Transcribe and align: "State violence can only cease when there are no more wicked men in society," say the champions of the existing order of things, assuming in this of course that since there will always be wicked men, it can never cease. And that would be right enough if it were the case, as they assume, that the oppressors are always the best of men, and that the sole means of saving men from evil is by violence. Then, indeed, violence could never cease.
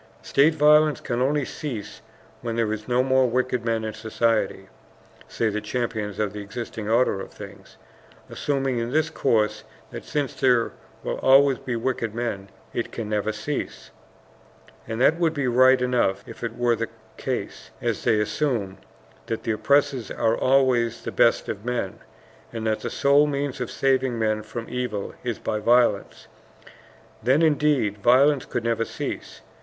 "State 0.23 0.55
violence 0.55 0.99
can 0.99 1.21
only 1.21 1.45
cease 1.45 2.01
when 2.41 2.55
there 2.55 2.71
are 2.71 2.77
no 2.87 3.03
more 3.03 3.29
wicked 3.29 3.63
men 3.63 3.83
in 3.83 3.93
society," 3.93 4.67
say 5.27 5.47
the 5.47 5.61
champions 5.61 6.17
of 6.17 6.33
the 6.33 6.39
existing 6.41 6.89
order 6.89 7.21
of 7.21 7.31
things, 7.31 7.77
assuming 8.27 8.79
in 8.79 8.89
this 8.89 9.09
of 9.09 9.13
course 9.13 9.63
that 9.91 10.03
since 10.03 10.33
there 10.33 10.71
will 11.03 11.19
always 11.19 11.59
be 11.59 11.75
wicked 11.75 12.15
men, 12.15 12.49
it 12.73 12.91
can 12.91 13.09
never 13.09 13.31
cease. 13.31 13.91
And 14.87 14.99
that 15.01 15.19
would 15.19 15.35
be 15.35 15.45
right 15.47 15.79
enough 15.79 16.23
if 16.27 16.43
it 16.43 16.57
were 16.57 16.75
the 16.75 16.89
case, 17.17 17.69
as 17.79 18.03
they 18.03 18.19
assume, 18.19 18.79
that 19.27 19.43
the 19.43 19.51
oppressors 19.51 20.09
are 20.09 20.35
always 20.35 21.03
the 21.03 21.11
best 21.11 21.47
of 21.47 21.63
men, 21.63 21.99
and 22.51 22.65
that 22.65 22.79
the 22.79 22.89
sole 22.89 23.27
means 23.27 23.61
of 23.61 23.69
saving 23.69 24.17
men 24.17 24.41
from 24.41 24.67
evil 24.67 25.13
is 25.23 25.37
by 25.37 25.59
violence. 25.59 26.25
Then, 27.21 27.43
indeed, 27.43 27.99
violence 27.99 28.45
could 28.45 28.63
never 28.63 28.83
cease. 28.83 29.41